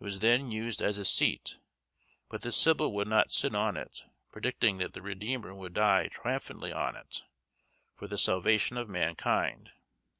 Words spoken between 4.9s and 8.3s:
the Redeemer would die triumphantly on it, for the